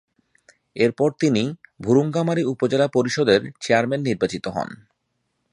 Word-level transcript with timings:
এরপর 0.75 1.09
তিনি 1.19 1.43
ভূরুঙ্গামারী 1.81 2.43
উপজেলা 2.43 2.87
পরিষদের 2.87 3.41
চেয়ারম্যান 3.59 4.01
নির্বাচিত 4.01 4.45
হন। 4.47 4.69